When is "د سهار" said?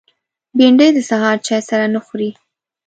0.95-1.37